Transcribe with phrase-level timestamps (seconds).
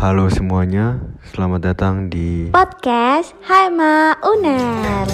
[0.00, 0.96] Halo semuanya,
[1.28, 5.04] selamat datang di Podcast Hai Ma Uner.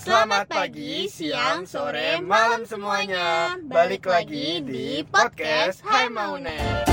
[0.00, 3.60] Selamat pagi, siang, sore, malam semuanya.
[3.60, 6.88] Balik lagi di podcast Hai Mauner.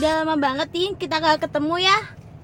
[0.00, 1.98] Udah lama banget nih kita gak ketemu ya.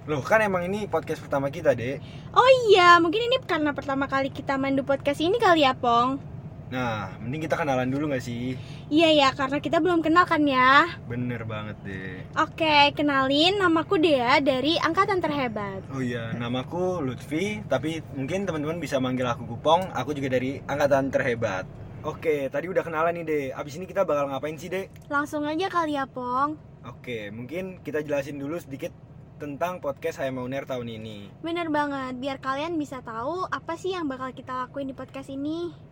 [0.04, 2.04] Loh kan emang ini podcast pertama kita dek
[2.36, 6.37] Oh iya, mungkin ini karena pertama kali kita mandu podcast ini kali ya, Pong.
[6.68, 8.52] Nah mending kita kenalan dulu gak sih?
[8.92, 10.84] Iya ya, karena kita belum kenal kan ya.
[11.08, 15.80] Bener banget deh Oke, kenalin namaku Dea dari Angkatan Terhebat.
[15.92, 21.08] Oh iya namaku Lutfi Tapi mungkin teman-teman bisa manggil aku Gupong Aku juga dari Angkatan
[21.08, 21.64] Terhebat
[22.04, 24.92] Oke tadi udah kenalan nih dek Abis ini kita bakal ngapain sih dek?
[25.08, 26.60] Langsung aja kali ya, Pong.
[26.84, 28.92] Oke mungkin kita jelasin dulu sedikit
[29.38, 34.10] tentang podcast Hai Mauner tahun ini Bener banget, biar kalian bisa tahu apa sih yang
[34.10, 35.87] bakal kita lakuin di podcast ini.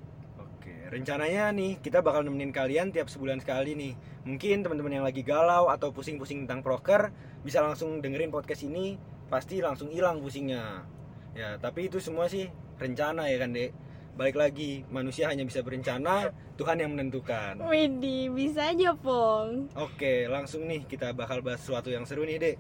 [0.87, 3.99] Rencananya nih kita bakal nemenin kalian tiap sebulan sekali nih.
[4.23, 7.11] Mungkin teman-teman yang lagi galau atau pusing-pusing tentang proker
[7.43, 8.95] bisa langsung dengerin podcast ini,
[9.27, 10.87] pasti langsung hilang pusingnya.
[11.35, 12.47] Ya, tapi itu semua sih
[12.79, 13.75] rencana ya kan, Dek.
[14.17, 17.61] Balik lagi, manusia hanya bisa berencana, Tuhan yang menentukan.
[17.67, 19.69] Widih, bisa aja, Pong.
[19.77, 22.57] Oke, langsung nih kita bakal bahas sesuatu yang seru nih, Dek.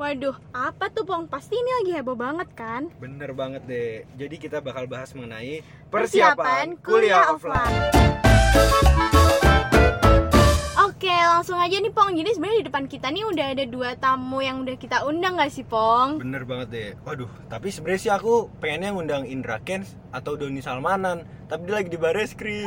[0.00, 1.28] Waduh, apa tuh, Pong?
[1.28, 2.88] Pasti ini lagi heboh banget kan?
[2.96, 4.08] Bener banget, Dek.
[4.16, 5.60] Jadi kita bakal bahas mengenai
[5.92, 7.92] Persiapan kuliah offline.
[10.80, 12.16] Oke, langsung aja nih Pong.
[12.16, 15.52] Jadi sebenarnya di depan kita nih udah ada dua tamu yang udah kita undang gak
[15.52, 16.16] sih Pong?
[16.16, 16.90] Bener banget deh.
[17.04, 21.92] Waduh, tapi sebenarnya sih aku pengennya ngundang Indra Kens atau Doni Salmanan, tapi dia lagi
[21.92, 22.64] di baris krim.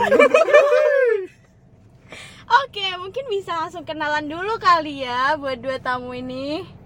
[2.61, 6.82] Oke, mungkin bisa langsung kenalan dulu kali ya buat dua tamu ini.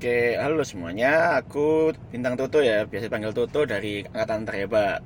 [0.00, 1.36] Oke, halo semuanya.
[1.44, 5.04] Aku Bintang Toto ya, biasa dipanggil Toto dari Angkatan Terhebat.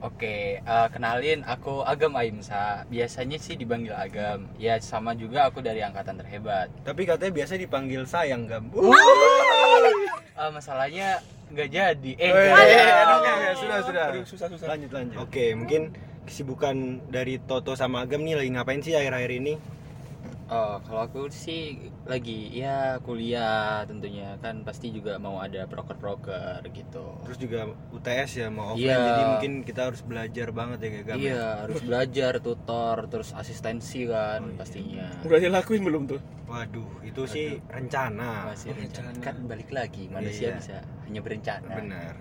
[0.00, 2.88] Oke, eh, kenalin aku Agam Aimsa.
[2.88, 4.48] Biasanya sih dipanggil Agam.
[4.56, 6.72] Ya sama juga aku dari angkatan terhebat.
[6.88, 8.72] tapi katanya biasa dipanggil sayang gam.
[8.72, 11.20] Eh, masalahnya
[11.52, 12.12] nggak jadi.
[12.16, 13.12] Eh, Oke, nggak jadi.
[13.12, 14.04] oke, oke, sudah sudah.
[14.08, 14.66] Aduh, susah susah.
[14.72, 15.20] Lanjut lanjut.
[15.20, 15.92] Oke, mungkin
[16.24, 19.60] kesibukan dari Toto sama Agam nih lagi ngapain sih akhir-akhir ini?
[20.50, 21.78] Oh, kalau aku sih
[22.10, 27.06] lagi ya kuliah tentunya kan pasti juga mau ada proker-proker gitu.
[27.22, 27.60] Terus juga
[27.94, 28.98] UTS ya mau offline, Iya.
[28.98, 31.14] jadi mungkin kita harus belajar banget ya kayak ya?
[31.14, 34.58] Iya, harus belajar, tutor, terus asistensi kan Oh, iya.
[34.58, 35.06] pastinya.
[35.22, 36.20] Udah dilakuin belum tuh?
[36.50, 38.50] Waduh, itu sih rencana.
[38.50, 39.14] Masih Oh, rencana.
[39.14, 39.22] rencana.
[39.22, 40.58] Kan balik lagi manusia Iya.
[40.58, 41.70] bisa hanya berencana.
[41.78, 42.14] Benar.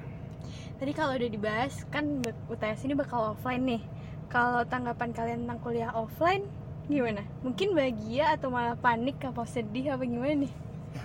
[0.78, 3.82] Tadi kalau udah dibahas kan UTS ini bakal offline nih.
[4.30, 6.46] Kalau tanggapan kalian tentang kuliah offline
[6.90, 7.22] gimana?
[7.40, 10.52] Mungkin bahagia atau malah panik apa sedih apa gimana nih?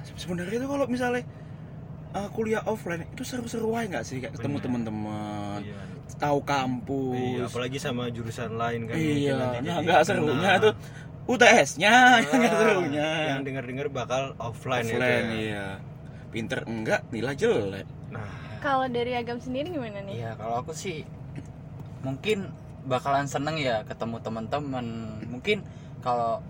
[0.02, 1.22] Se- Sebenarnya itu kalau misalnya
[2.10, 5.76] uh, kuliah offline itu seru-seru aja nggak sih kayak ketemu teman-teman, Iya.
[6.16, 7.20] tahu kampus.
[7.36, 8.96] Iya, apalagi sama jurusan lain kan.
[8.96, 10.74] Iya, mungkin nanti nah nggak serunya tuh
[11.24, 13.08] UTS-nya yang nggak Ah, serunya.
[13.30, 15.36] Yang denger-denger bakal offline, Offline, ya.
[15.36, 15.66] iya.
[16.28, 17.86] Pinter enggak nilai jelek.
[18.10, 18.26] Nah,
[18.58, 20.16] Kalau dari agam sendiri gimana nih?
[20.18, 21.04] Iya, kalau aku sih
[22.00, 22.48] mungkin
[22.84, 24.86] bakalan seneng ya ketemu teman-teman.
[25.28, 25.64] Mungkin
[26.04, 26.40] kalau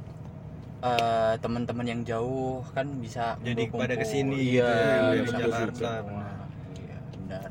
[0.82, 3.80] eh, teman-teman yang jauh kan bisa Jadi kumpul-kumpul.
[3.80, 5.90] pada ke sini iya, gitu ya, bisa ke kumpul Jakarta.
[6.74, 7.50] Iya, benar.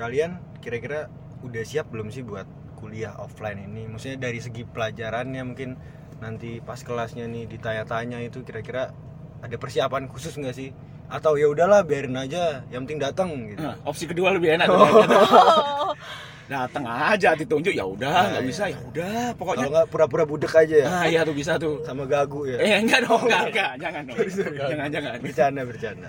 [0.00, 0.30] kalian
[0.64, 1.12] kira-kira
[1.44, 2.48] udah siap belum sih buat
[2.80, 3.84] kuliah offline ini?
[3.88, 5.76] Maksudnya dari segi pelajarannya mungkin
[6.20, 8.92] nanti pas kelasnya nih ditanya-tanya itu kira-kira
[9.40, 10.72] ada persiapan khusus nggak sih?
[11.10, 13.60] Atau ya udahlah biarin aja, yang penting datang gitu.
[13.60, 14.68] Nah, opsi kedua lebih enak.
[15.80, 15.92] Oh,
[16.50, 18.50] Datang aja ditunjuk ya udah, Nah, nggak iya.
[18.50, 19.58] bisa ya udah, pokoknya.
[19.62, 21.78] Kalau nggak pura-pura budek aja ya, Ah iya tuh bisa tuh.
[21.86, 22.58] sama gagu ya.
[22.58, 24.18] Eh enggak dong, enggak, enggak, jangan dong.
[24.50, 25.10] Jangan, jangan.
[25.22, 26.08] Bercanda bercanda.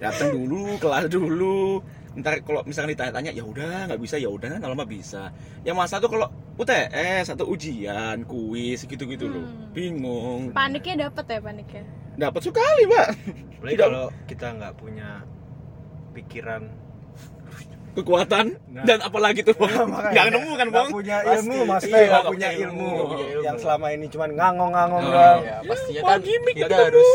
[0.00, 1.84] Datang dulu, kelas dulu.
[2.14, 5.28] Ntar kalau misalnya ditanya-tanya ya udah nggak bisa ya udah kalau mah bisa.
[5.68, 9.44] Yang masa tuh kalau UTS atau ujian, kuis gitu-gitu loh.
[9.44, 9.74] Hmm.
[9.76, 10.42] Bingung.
[10.56, 11.84] paniknya dapet ya paniknya.
[12.14, 13.08] Dapat sekali, Pak.
[13.58, 15.26] Apalagi kalau kita nggak punya
[16.14, 16.62] pikiran
[17.94, 18.82] Kekuatan Nah.
[18.82, 19.70] dan apalagi tuh, Bang.
[19.86, 20.88] Makanya Nggak nemu kan, Bang?
[20.90, 21.34] punya Pasti.
[21.38, 23.44] ilmu maksudnya Iya, nggak punya punya ilmu, ilmu, punya ilmu.
[23.44, 26.20] yang selama ini cuman ngangong-ngangong Oh, doang Iya, pastinya mau kan
[26.52, 27.10] kita harus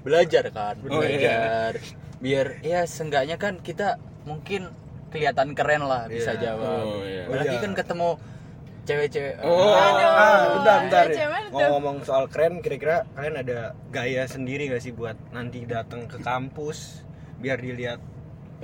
[0.00, 0.98] belajar kan, Oh, iya.
[0.98, 1.72] belajar.
[2.16, 3.88] Biar ya seenggaknya kan kita
[4.24, 4.62] mungkin
[5.08, 6.40] kelihatan keren lah bisa Iya.
[6.42, 6.82] jawab.
[6.82, 7.22] Oh, iya.
[7.24, 7.62] Apalagi Iya.
[7.62, 8.08] kan ketemu
[8.82, 9.34] cewek-cewek.
[9.40, 9.70] Oh.
[9.70, 10.10] Aduh.
[10.10, 11.04] Ah, bentar, bentar.
[11.08, 11.26] Iya.
[11.48, 13.58] Ngomong-ngomong soal keren, kira-kira kalian ada
[13.88, 17.06] gaya sendiri gak sih buat nanti datang ke kampus
[17.36, 18.02] biar dilihat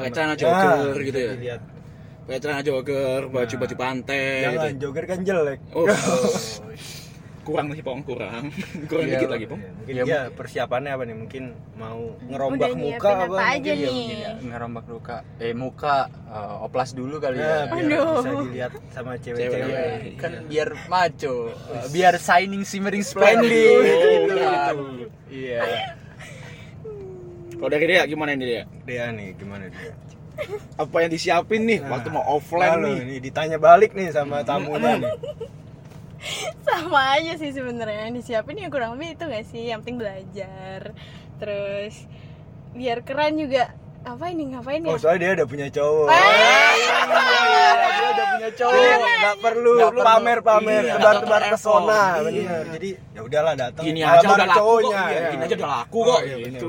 [0.01, 1.33] Pakai celana jogger gitu bisa ya.
[1.35, 1.61] Dilihat.
[2.23, 4.81] Pakai celana jogger, baju-baju pantai Jangan gitu.
[4.81, 5.59] jogger kan jelek.
[5.71, 5.85] Oh,
[7.41, 8.53] kurang sih pong kurang
[8.89, 11.17] kurang Iya, dikit lagi pong Ya, mungkin Ya, ya persiapannya apa nih?
[11.17, 11.45] Mungkin
[11.75, 13.25] mau ngerombak Udah muka apa?
[13.27, 14.05] apa aja mungkin ya, nih?
[14.15, 15.97] Iya, ngerombak luka eh muka
[16.29, 18.13] eh, oplas dulu kali Ya, ya biar Aduh.
[18.15, 19.41] bisa dilihat sama Cewek.
[19.41, 19.73] cewek-cewek.
[19.73, 20.11] Iya.
[20.17, 23.51] kan biar maco eh, biar shining simmering Splendid.
[23.51, 24.75] splendid Gitu, kan.
[24.77, 25.07] gitu.
[25.31, 25.61] iya
[27.61, 29.93] kalau dari dia gimana ini dia Dia nih gimana dia?
[30.75, 34.41] apa yang disiapin nih Nah, waktu mau offline Lalu nih nih ditanya balik nih sama
[34.41, 35.13] tamunya nih.
[36.67, 40.93] sama aja sih sebenarnya yang disiapin ya kurang lebih itu gak sih yang penting belajar
[41.37, 42.05] terus
[42.71, 46.09] biar keren juga apa ini ngapain ya Oh, soalnya dia udah punya cowok.
[46.09, 46.73] Eh.
[47.77, 48.97] dia udah punya cowok.
[49.21, 52.03] Nggak perlu pamer-pamer, Iya, tebar-tebar pesona.
[52.25, 52.57] Iya.
[52.73, 53.85] Jadi ya udahlah datang.
[53.85, 55.01] gini aja udah laku kok cowoknya.
[55.05, 55.29] Iya, ya.
[55.29, 56.61] gini aja udah laku Oh, kok iya, bener.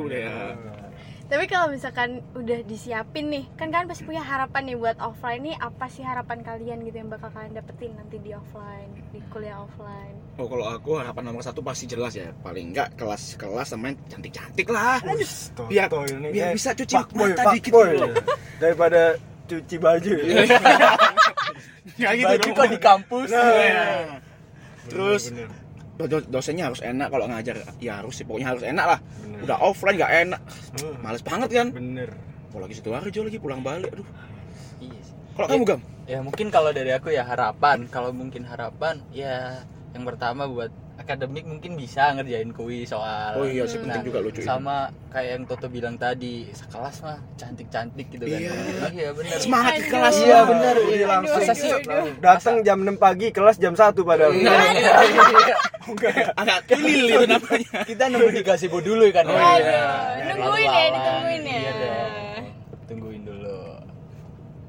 [1.32, 5.56] Tapi kalau misalkan udah disiapin nih kan kalian pasti punya harapan nih buat offline nih
[5.56, 10.20] apa sih harapan kalian gitu yang bakal kalian dapetin nanti di offline di kuliah offline
[10.36, 13.98] Oh kalau aku harapan nomor satu pasti jelas ya paling enggak kelas kelas sama yang
[14.08, 15.88] cantik cantik lah Biar- biar
[16.36, 18.08] kayak bisa cuci mata dikit gitu.
[18.62, 19.02] daripada
[19.48, 20.12] cuci baju.
[22.02, 23.40] ya gitu baju kok di kampus Nah.
[23.52, 23.84] Iya.
[24.88, 25.48] terus Bener,
[26.08, 29.00] dosennya harus enak kalau ngajar ya harus sih pokoknya harus enak lah.
[29.02, 29.40] Bener.
[29.46, 30.42] udah offline nggak enak.
[30.80, 31.68] Hmm, males banget kan?
[31.74, 32.10] Bener.
[32.52, 34.08] kalau lagi sidoarjo lagi pulang balik aduh.
[34.84, 35.16] Iya sih.
[35.38, 35.82] kalau kamu gam?
[36.10, 37.88] ya mungkin kalau dari aku ya harapan.
[37.88, 40.72] Kalau mungkin harapan ya yang pertama buat
[41.02, 43.90] akademik mungkin bisa ngerjain kuis soal oh iya sih Hmm.
[43.90, 44.78] penting juga lucu itu sama
[45.10, 48.54] kayak yang Toto bilang tadi sekelas mah cantik-cantik gitu kan Iya.
[48.90, 50.40] iya benar semangat di kelas Iya, ya.
[50.46, 51.06] Jadi Iya.
[51.08, 51.72] langsung Masa sih
[52.20, 54.32] datang jam 6 pagi, kelas jam 1 padahal.
[54.32, 55.56] Iya, iya, iya.
[56.34, 59.82] agak kilil itu namanya kita nunggu di gazebo dulu kan Oh, ya iya.
[60.30, 61.58] Aduh, nungguin ya, ditungguin ya.
[61.58, 62.46] Iya dong.
[62.86, 63.58] tungguin dulu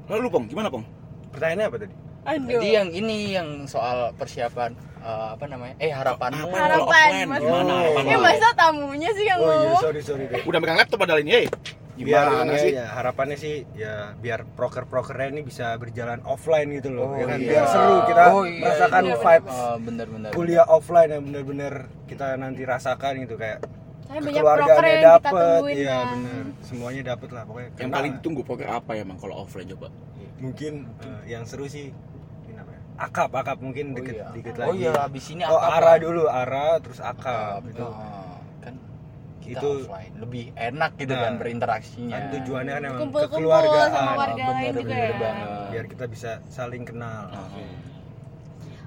[0.05, 0.83] lalu pong gimana pong
[1.29, 1.93] Pertanyaannya apa tadi?
[2.23, 2.47] Aduh.
[2.47, 4.71] jadi yang ini yang soal persiapan
[5.03, 6.57] eh, apa namanya eh harapanmu Apa?
[6.57, 7.73] harapan mas gimana?
[7.73, 7.79] Oh.
[7.93, 10.41] Harapan ya masa tamunya sih yang Oh iya, ngomong sorry sorry deh.
[10.43, 11.47] udah megang laptop padahal ini eh
[11.93, 16.89] Biar gimana ya, sih ya, harapannya sih ya biar proker-prokernya ini bisa berjalan offline gitu
[16.89, 17.05] loh.
[17.07, 17.37] Oh, ya kan?
[17.37, 17.49] iya.
[17.53, 21.73] Biar seru kita Oh, iya, merasakan iya, vibes Eh, bener-bener kuliah offline yang bener-bener
[22.03, 23.61] kita nanti rasakan gitu kayak
[24.03, 26.43] saya banyak proker keluarganya yang kita dapet, tungguin iya kan bener.
[26.61, 27.69] Semuanya dapet lah pokoknya.
[27.77, 29.87] yang paling ditunggu poker apa ya emang kalau offline coba
[30.35, 31.93] mungkin eh, yang seru sih ya?
[32.93, 34.27] Akap, akap mungkin Oh, dikit iya.
[34.29, 34.79] dikit oh lagi.
[34.79, 35.95] iya habis ini Oh, akap ara lah.
[35.97, 37.81] dulu, ara terus akap Akap, itu.
[37.83, 38.73] oh, kan
[39.39, 43.89] kita Itu- offline lebih enak gitu Nah, kan berinteraksinya Kan tujuannya kan emang kekeluargaan.
[43.89, 45.47] sama Oh, warga lain bener, juga bener ya banget.
[45.69, 47.33] biar kita bisa saling kenal.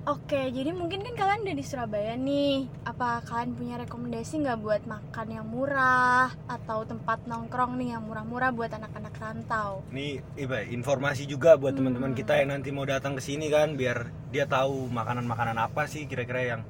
[0.07, 2.71] Oke, jadi mungkin kan kalian udah di Surabaya nih.
[2.97, 8.57] Apa kalian punya rekomendasi nggak buat makan yang murah atau tempat nongkrong nih yang murah-murah
[8.57, 9.85] buat anak-anak rantau?
[9.93, 11.93] Ini iba, informasi juga buat Hmm.
[11.93, 16.09] teman-teman kita yang nanti mau datang ke sini kan biar dia tahu makanan-makanan apa sih
[16.09, 16.63] kira-kira yang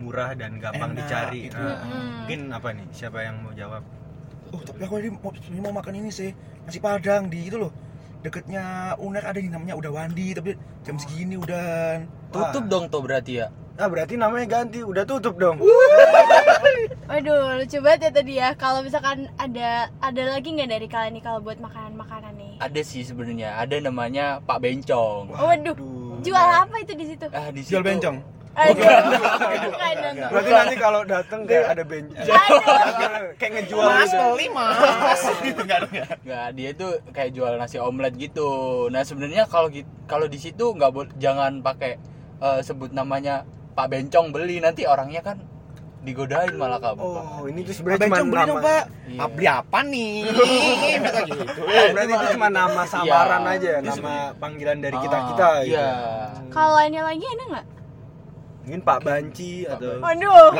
[0.00, 1.52] murah dan gampang Enak, dicari.
[1.52, 1.60] gitu.
[1.60, 2.08] Nah, Mm-mm.
[2.24, 2.86] mungkin apa nih?
[2.88, 3.84] Siapa yang mau jawab?
[4.48, 6.32] oh tapi aku ini mau, ini mau makan ini sih
[6.64, 7.68] nasi padang di itu loh
[8.24, 12.00] deketnya uner ada yang namanya udah wandi tapi jam segini udah
[12.32, 12.70] tutup Wah.
[12.72, 15.62] dong tuh berarti ya Ah, berarti namanya ganti, udah tutup dong.
[17.08, 18.48] Waduh, lucu banget ya tadi ya.
[18.52, 22.52] Kalau misalkan ada ada lagi nggak dari kalian nih kalau buat makanan-makanan nih?
[22.58, 25.72] ada sih sebenarnya ada namanya Pak Bencong waduh.
[25.72, 26.18] Aduh.
[26.20, 27.26] Jual apa itu di situ?
[27.30, 28.18] ah di jual situ- bencong
[28.50, 29.02] Aduh, bukan.
[30.34, 32.10] Berarti nanti kalau datang kayak ada bench.
[33.38, 34.50] kayak ngejual gitu.
[34.50, 35.88] mas gitu nggak ada
[36.18, 38.50] Nggak, dia tuh kayak jual nasi omelet gitu.
[38.90, 39.70] Nah sebenarnya kalau
[40.04, 42.02] kalau di situ nggak boleh jangan pakai
[42.38, 43.46] eh, sebut namanya
[43.78, 45.38] Pak Bencong beli nanti orangnya kan
[46.00, 46.98] digodain malah kamu.
[46.98, 48.64] Oh, ini tuh sebenarnya cuma bencong beli dong nama.
[48.64, 49.26] pak Iya.
[49.28, 50.12] Beli apa nih
[51.04, 53.54] kata gitu Oh, berarti itu cuma nama samaran Iya.
[53.54, 55.74] aja, nama panggilan dari kita-kita Ah, gitu.
[55.74, 55.88] Iya.
[56.48, 57.66] Kalau lainnya lagi ada nggak?
[58.68, 60.52] Mungkin Pak Banci atau Waduh.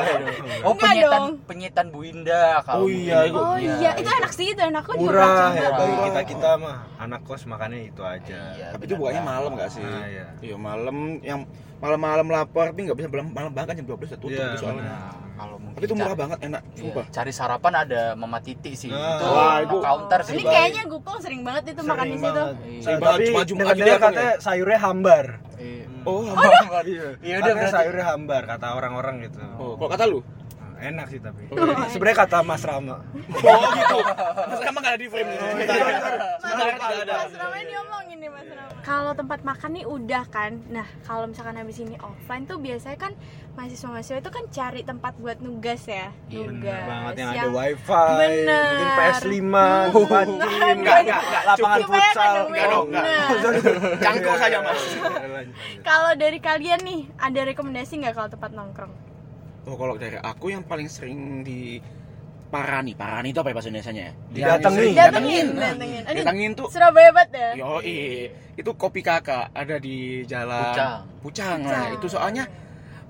[0.65, 1.27] Oh Enggak penyetan dong.
[1.45, 3.37] penyetan Bu Indah kalau Oh iya, itu.
[3.37, 6.77] Oh iya, itu enak sih itu enak kok juga murah ya bagi kita kita mah
[6.99, 8.41] anak kos makannya itu aja.
[8.51, 10.27] Iya, tapi itu bukannya malam nggak sih Ah, iya.
[10.41, 11.45] iya malam yang
[11.79, 14.89] malam-malam lapar tapi nggak bisa malam malam banget jam 12 udah tutup Iya, itu soalnya
[14.89, 18.39] Nah, kalau mungkin tapi itu murah cari- banget enak iya, sumpah cari sarapan ada Mama
[18.41, 18.91] Titi sih.
[18.91, 18.99] Nah.
[19.15, 20.33] itu Wah, itu- counter sih.
[20.33, 22.43] Ini kayaknya Gupong sering banget itu makan di Sering situ.
[22.83, 22.97] Iya.
[22.99, 25.27] Banget, cuma Jumat katanya sayurnya hambar.
[25.59, 25.85] Iya.
[26.07, 29.39] oh Iya Iya, udah katanya berarti sayurnya hambar kata orang-orang gitu.
[29.59, 30.21] oh kalau kata lu
[30.81, 33.99] enak sih tapi Oh, sebenarnya kata Mas Rama Oh gitu.
[34.47, 35.29] Mas emang gak ada di frame.
[35.29, 37.15] Sebentar Mas, tidak ada.
[37.19, 38.73] Mas Rama diomongin nih Mas Rama.
[38.81, 40.53] Kalau tempat makan nih udah kan.
[40.67, 43.13] Nah, kalau misalkan habis ini offline tuh biasanya kan
[43.53, 46.09] mahasiswa-mahasiswa itu kan cari tempat buat nugas ya.
[46.29, 46.83] Iya, nugas.
[46.85, 48.65] Banget yang ada wifi Bener.
[48.65, 49.55] mungkin PS5
[49.91, 51.43] tempat gym Enggak, enggak, enggak.
[51.45, 53.05] lapangan futsal Enggak dong, enggak.
[53.05, 53.29] Nah.
[54.05, 54.83] Cangkok saja mas.
[55.83, 59.08] Kalau dari kalian nih, ada rekomendasi nggak kalau tempat nongkrong?
[59.69, 61.77] Oh kalau dari aku yang paling sering di
[62.49, 64.13] Parani, Parani itu apa ya bahasa Indonesia-nya ya?
[64.33, 64.93] Didatengin.
[64.97, 66.03] Datengin, Nah, datengin.
[66.09, 67.49] Aduh, Datengin tuh Surabaya banget ya.
[67.61, 67.85] Yo,
[68.57, 70.97] itu kopi kakak ada di jalan Pucang.
[71.21, 71.59] Pucang.
[71.69, 71.97] Nah, Pucang.
[72.01, 72.45] itu soalnya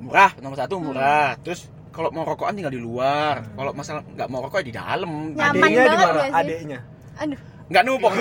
[0.03, 1.39] murah, nomor satu murah.
[1.47, 3.47] Terus kalau mau rokokan tinggal di luar.
[3.55, 5.11] Kalau masalah nggak mau rokok ya di dalam.
[5.39, 6.79] Adeknya di mana adeknya
[7.23, 8.13] Aduh, Nggak numpuk.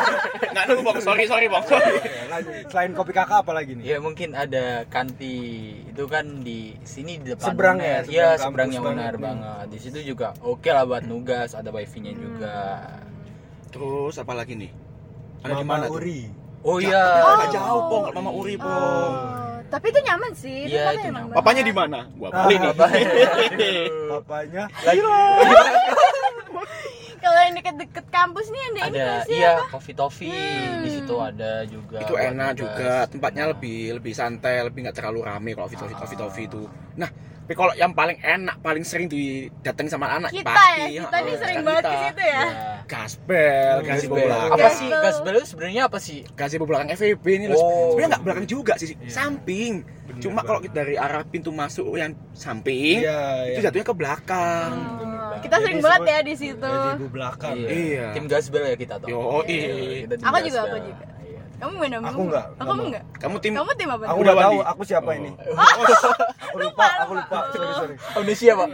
[0.52, 0.94] nggak numpuk.
[1.00, 1.62] Sorry, sorry, Bang.
[1.64, 1.94] Sorry.
[1.98, 2.66] Ya, lanjut.
[2.68, 5.36] selain kopi kakak apa lagi nih Ya mungkin ada kanti
[5.86, 8.02] itu kan di sini di depan Seberang UNER.
[8.04, 9.64] ya, Iya, seberangnya kampus UNER banget.
[9.70, 12.20] Di situ juga oke lah buat nugas, ada wifi-nya Hmm.
[12.20, 12.58] juga.
[13.68, 14.70] Terus apa lagi nih?
[15.40, 15.96] Ada di Mama mana tuh?
[15.96, 16.20] Uri
[16.58, 17.22] Oh iya.
[17.22, 17.46] Oh.
[17.48, 18.02] jauh, Pong.
[18.04, 18.66] Kalau Mama Uri, Pong.
[18.66, 20.66] Oh, tapi itu nyaman sih.
[20.66, 21.30] Iya, itu nyaman.
[21.32, 21.98] Papanya di mana?
[22.18, 22.74] Gua balik nih.
[24.10, 24.64] papanya
[27.38, 29.70] Kalau yang deket-deket kampus nih ada, ini ada sih iya apa?
[29.70, 30.82] coffee toffee Hmm.
[30.82, 31.98] di situ ada juga.
[32.00, 33.50] itu enak juga tempatnya Nah.
[33.54, 37.06] lebih lebih santai lebih nggak terlalu rame kalau coffee coffee coffee coffee itu nah
[37.38, 41.34] tapi kalau yang paling enak paling sering didatangi sama anak Kita pasti ya, kita nih
[41.38, 42.28] sering banget ke situ ya.
[42.28, 42.44] Iya.
[42.84, 43.86] gaspel Gasbel.
[43.86, 44.74] gazebo belakang Apa Gasbel.
[44.74, 46.18] sih gasbel itu sebenarnya apa sih?
[46.34, 47.64] gazebo belakang FEB ini loh Oh.
[47.88, 49.08] sebenarnya nggak belakang juga sih Iya.
[49.08, 49.72] samping
[50.04, 53.64] Bener cuma kalau dari arah pintu masuk yang samping iya itu iya.
[53.64, 55.07] jatuhnya ke belakang Oh, banget.
[55.40, 56.72] Kita sering banget ya di situ.
[56.72, 58.06] Gazebo belakang Iya.
[58.12, 59.08] Tim gasbel ya kita tuh.
[59.08, 59.98] Yo, Iya, iya.
[60.04, 61.04] kita tim Aku juga, aku juga.
[61.20, 61.40] Iya.
[61.58, 61.96] Kamu mana?
[62.00, 64.04] Aku enggak, Aku enggak kamu tim Kamu tim apa?
[64.06, 65.16] aku Udah, tahu aku siapa Oh.
[65.18, 65.30] ini
[66.38, 68.68] aku lupa aku lupa sorry sorry Oh, siap, Pak?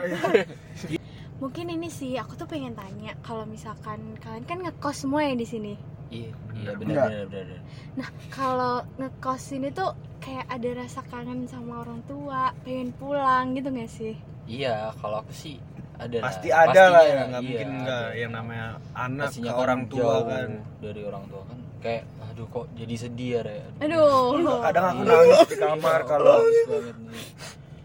[1.34, 5.44] Mungkin ini sih aku tuh pengen tanya kalau misalkan kalian kan ngekos semua ya di
[5.44, 5.74] sini.
[6.08, 7.60] Iya, iya benar benar benar.
[7.96, 9.92] Nah, kalau ngekos ini tuh
[10.22, 14.14] kayak ada rasa kangen sama orang tua, pengen pulang gitu gak sih?
[14.46, 15.58] Iya, kalau aku sih
[15.94, 16.24] ada lah.
[16.26, 18.18] pasti ada lah ya nggak iya, mungkin enggak ada.
[18.18, 20.48] yang namanya anak Pastinya ke kan orang tua jauh kan
[20.82, 23.56] dari orang tua kan kayak aduh kok jadi sedih ya Re.
[23.78, 24.58] Aduh.
[24.58, 25.12] kadang aku Iya.
[25.14, 26.38] nangis di kamar kalau.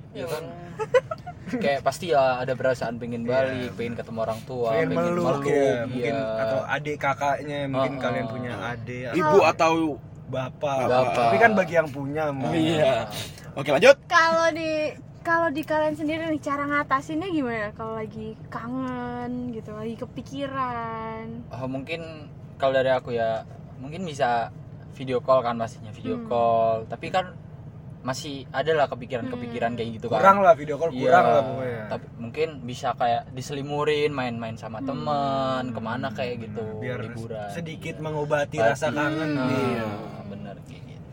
[0.09, 0.43] Ya kan
[1.49, 6.13] kayak pasti ya ada perasaan pengen balik, pengen ketemu orang tua, pengen meluk ya mungkin
[6.13, 6.41] iya.
[6.45, 9.71] atau adik kakaknya mungkin kalian punya adik ibu atau
[10.29, 10.77] bapak.
[10.85, 11.13] Bapak.
[11.13, 12.53] tapi kan bagi yang punya mah.
[12.53, 13.09] Iya.
[13.53, 19.51] oke lanjut Kalau di kalau di kalian sendiri nih cara ngatasinnya gimana kalau lagi kangen
[19.51, 21.25] gitu, lagi kepikiran?
[21.49, 22.01] Oh, mungkin
[22.55, 23.43] kalau dari aku ya
[23.77, 24.51] mungkin bisa
[24.91, 26.27] video call kan pastinya video Hmm.
[26.27, 27.31] call tapi kan
[27.99, 31.81] masih ada lah kepikiran-kepikiran kayak gitu kan kurang lah video call Iya, kurang lah pokoknya
[31.89, 34.87] tapi mungkin bisa kayak diselimurin main-main sama Hmm.
[34.87, 38.01] teman ke mana kayak gitu biar liburan sedikit Iya.
[38.01, 38.71] mengobati Pasti.
[38.71, 39.87] rasa kangen Nah, iya.
[40.25, 41.07] bener kayak gitu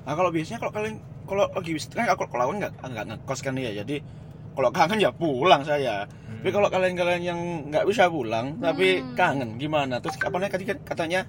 [0.00, 0.96] Nah kalau biasanya kalau kalian
[1.28, 3.96] kalau lagi kan kalau kalau aku nggak nggak ngekos kan ya jadi
[4.56, 6.02] kalau kangen ya pulang saya.
[6.02, 6.40] Hmm.
[6.40, 9.14] Tapi kalau kalian-kalian yang nggak bisa pulang tapi Hmm.
[9.14, 10.00] kangen gimana?
[10.00, 11.20] Terus apa namanya tadi kan katanya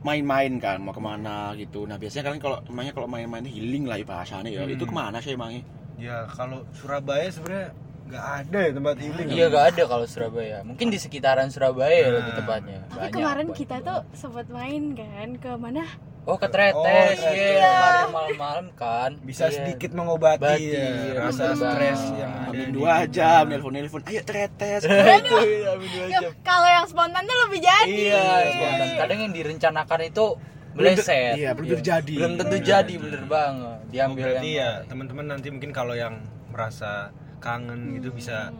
[0.00, 1.84] main-main kan mau ke mana gitu.
[1.84, 4.64] Nah biasanya kalian kalau namanya kalau main-main healing lah bahasanya ya.
[4.64, 4.72] Hmm.
[4.72, 5.62] Itu ke mana sih emangnya?
[5.94, 7.76] ya kalau Surabaya sebenarnya
[8.08, 12.08] nggak ada ya tempat healing iya gak ada kalau Surabaya mungkin di sekitaran Surabaya ya
[12.08, 12.14] Nah.
[12.16, 13.84] lebih tepatnya Tapi Banyak kemarin kita itu.
[13.84, 15.84] tuh sempat main kan ke mana?
[16.30, 16.78] Oh ke Tretes
[17.18, 17.58] Oh, iya Tretes.
[17.60, 19.54] kemarin malam-malam kan bisa Iya.
[19.56, 24.00] sedikit mengobati Bati, ya, iya, rasa stres yang ada Amin di dua jam nelpon-nelpon.
[24.06, 24.80] Ayo tretes.
[24.86, 26.30] itu amin dua jam.
[26.40, 27.90] kalau yang spontan tuh lebih jadi.
[27.90, 28.88] iya spontan.
[28.96, 30.26] kadang yang direncanakan itu
[30.70, 32.14] meleset Iya, belum tentu jadi.
[32.14, 36.14] belum tentu jadi bener banget Oh, diambil berarti yang ya teman-teman nanti mungkin kalau yang
[36.46, 38.54] merasa kangen gitu bisa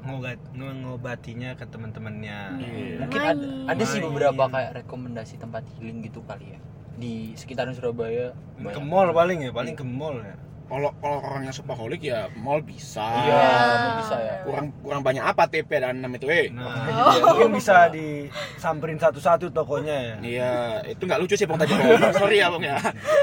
[0.00, 2.96] ngobat ngobatinya ke teman-temannya Iya.
[3.00, 6.60] mungkin ada, ada sih beberapa kayak rekomendasi tempat healing gitu kali ya
[7.00, 8.84] di sekitaran Surabaya ke banyak.
[8.84, 10.36] mall paling ya paling ke mall ya
[10.70, 13.02] Kalau kalau orang yang shopaholic ya mall bisa.
[13.02, 16.46] iya mungkin bisa ya Kurang kurang banyak apa TP dan 6 itu eh.
[16.48, 20.52] nah ya, mungkin bisa disamperin satu-satu tokonya ya Iya,
[20.86, 21.74] itu nggak lucu sih Bang tadi.
[22.22, 22.78] Sorry ya Bang ya.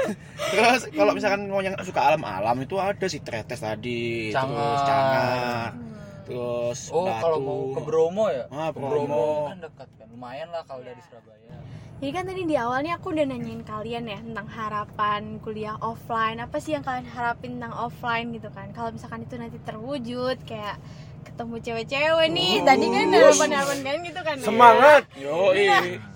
[0.50, 5.72] Terus kalau misalkan mau yang suka alam-alam itu ada sih tretes tadi, terus Cangar.
[6.20, 7.22] terus oh batu.
[7.22, 9.48] kalau mau ke Bromo ya Ah, Ke Bromo.
[9.48, 11.56] kan dekat kan lumayan lah kalau dari Surabaya
[11.98, 16.38] Jadi kan tadi di awalnya aku udah nanyain kalian ya tentang harapan kuliah offline.
[16.38, 18.70] Apa sih yang kalian harapin tentang offline gitu kan?
[18.70, 20.78] Kalau misalkan itu nanti terwujud kayak
[21.26, 22.54] ketemu cewek-cewek nih.
[22.62, 24.34] Tadi kan harapan-harapan kalian gitu kan?
[24.38, 24.44] ya?
[24.46, 25.50] semangat Yo,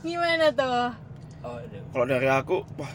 [0.06, 0.86] Gimana tuh?
[1.42, 1.58] oh
[1.90, 2.92] kalau dari aku, wah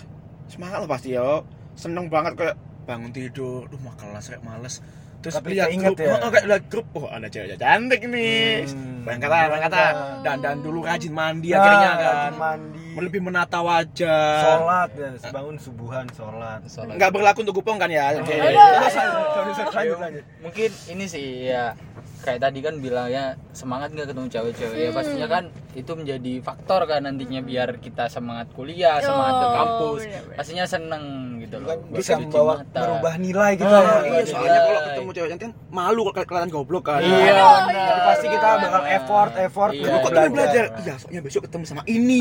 [0.47, 1.43] semangat lah pasti ya.
[1.75, 2.55] Seneng banget kayak
[2.87, 4.79] bangun tidur, duh mau kelas kayak males.
[5.17, 6.13] terus Tapi lihat keinget grup ya?
[6.21, 9.01] oh, kayak lihat grup oh ada cewek cantik nih Hmm.
[9.01, 9.91] berangkat lah berangkat lah
[10.21, 14.41] dan dan dulu rajin mandi akhirnya kan rajin mandi lebih menata wajah.
[14.41, 16.61] Sholat ya bangun subuhan sholat.
[16.65, 16.95] Sholat.
[16.97, 18.17] nggak berlaku untuk gupong kan ya?
[18.17, 18.33] Oke.
[18.33, 20.23] lanjut lanjut.
[20.41, 21.77] Mungkin ini sih ya
[22.25, 24.77] kayak tadi kan bilangnya semangat nggak ketemu cewek-cewek.
[24.77, 25.43] Ya pastinya kan
[25.77, 30.01] itu menjadi faktor kan nantinya biar kita semangat kuliah semangat ke kampus.
[30.33, 32.79] pastinya seneng gitu loh kan bisa membawa mata.
[32.81, 34.23] merubah nilai gitu Ah, ya iya Nilai.
[34.25, 37.45] soalnya kalau ketemu cewek cantik malu kalau kelihatan goblok kan iya.
[37.63, 39.79] Jadi pasti kita bakal effort effort Iya.
[39.79, 40.11] kok belajar.
[40.13, 40.65] temen belajar?
[40.77, 42.19] Iya, soalnya besok ketemu sama ini.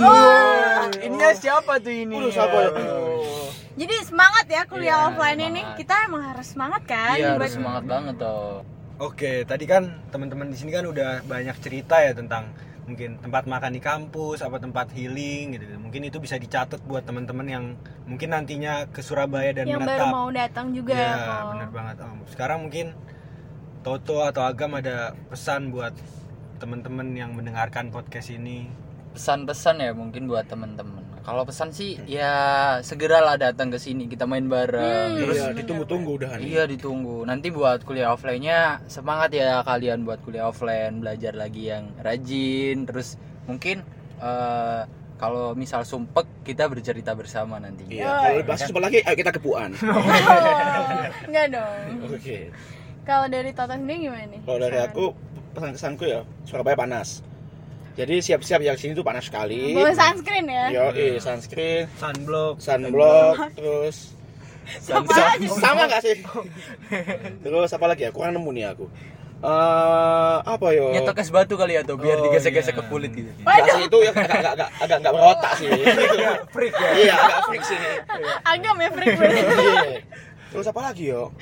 [1.00, 2.70] ininya siapa tuh ini Udah siapa ya?
[3.76, 5.60] Jadi semangat ya kuliah Iya, offline ini.
[5.60, 5.76] semangat.
[5.76, 7.14] Kita emang harus semangat kan?
[7.14, 8.62] iya buat- harus semangat banget toh
[8.96, 12.48] Oke, tadi kan teman-teman di sini kan udah banyak cerita ya tentang
[12.86, 15.66] mungkin tempat makan di kampus, apa tempat healing gitu.
[15.76, 17.64] Mungkin itu bisa dicatat buat teman-teman yang
[18.06, 20.14] mungkin nantinya ke Surabaya dan yang baru menetap.
[20.14, 21.42] mau datang juga Iya, kok.
[21.52, 22.18] bener banget Om.
[22.30, 22.86] Sekarang mungkin
[23.82, 25.94] Toto atau Agam ada pesan buat
[26.58, 28.66] teman-teman yang mendengarkan podcast ini.
[29.12, 32.30] pesan-pesan ya mungkin buat temen-temen kalau pesan sih ya
[32.86, 35.18] segeralah datang ke sini kita main bareng Hmm.
[35.18, 36.30] terus Iya, ditunggu-tunggu udah.
[36.38, 37.26] Iya ditunggu.
[37.26, 42.86] Nanti buat kuliah offline-nya semangat ya kalian buat kuliah offline, belajar lagi yang rajin.
[42.86, 43.82] Terus mungkin
[44.22, 44.82] eh,
[45.18, 47.90] kalau misal sumpek kita bercerita bersama nanti.
[47.90, 49.70] Iya, kalau bahas sebentar lagi ayo kita kepuan.
[51.28, 51.82] Enggak dong.
[52.06, 52.38] Oke.
[53.02, 54.40] Kalau dari Toto sendiri gimana nih?
[54.46, 55.04] Kalau dari aku
[55.54, 57.22] pesan kesanku ya, Surabaya panas.
[57.96, 59.72] Jadi siap-siap yang sini tuh panas sekali.
[59.72, 60.64] Bawa sunscreen ya?
[60.68, 62.60] Yo, eh sunscreen, Sunblock.
[62.60, 64.12] sunblock, terus
[64.92, 65.32] aja.
[65.56, 66.16] sama nggak sih?
[67.40, 68.10] terus apa lagi ya?
[68.12, 68.84] Kurang nemu nih aku.
[69.36, 70.92] Eh apa yo?
[70.92, 72.80] Nyetok es batu kali ya tuh biar Oh, digesek-gesek iya.
[72.80, 73.30] ke kulit gitu.
[73.46, 75.68] Sih itu yang agak agak agak agak nggak berotak sih.
[76.54, 76.90] Freak ya.
[76.96, 77.78] Iya, agak freak sih.
[78.42, 79.16] Agam ya freak.
[79.16, 79.82] Iya.
[80.52, 81.32] Terus apa lagi yo?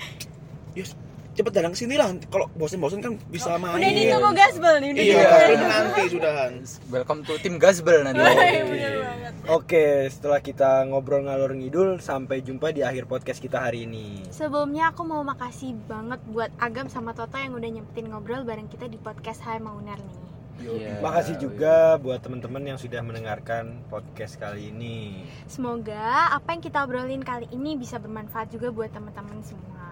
[0.74, 0.94] Yes,
[1.34, 2.14] cepet datang ke sini lah.
[2.30, 3.82] Kalau bosen-bosen kan bisa main.
[3.82, 4.88] Udah ditunggu gasbel nih.
[4.94, 6.52] Udah Iya, gasbel menanti sudahan.
[6.94, 8.22] Welcome to tim Gasbel nanti.
[8.22, 9.32] Bener banget.
[9.50, 14.24] Oke, setelah kita ngobrol ngalor ngidul, sampai jumpa di akhir podcast kita hari ini.
[14.30, 18.86] Sebelumnya aku mau makasih banget buat Agam sama Toto yang udah nyempetin ngobrol bareng kita
[18.86, 20.18] di podcast Hai Mauner nih.
[20.64, 21.02] Iya.
[21.02, 25.26] Makasih juga buat teman-teman yang sudah mendengarkan podcast kali ini.
[25.50, 29.83] Semoga apa yang kita obrolin kali ini bisa bermanfaat juga buat teman-teman semua.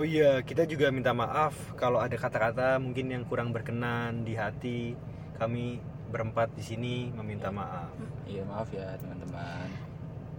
[0.00, 4.96] Oh iya, kita juga minta maaf kalau ada kata-kata mungkin yang kurang berkenan di hati.
[5.36, 5.76] Kami
[6.08, 7.92] berempat di sini meminta maaf.
[8.24, 9.68] Iya maaf ya teman-teman.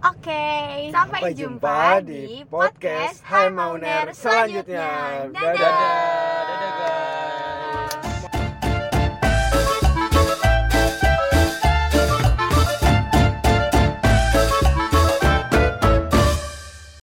[0.02, 5.30] Oke, sampai, Sampai jumpa, di podcast Hai Mauner selanjutnya.
[5.30, 5.54] Dadah.
[5.54, 6.31] Dadah.